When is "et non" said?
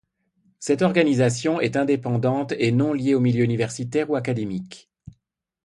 2.57-2.91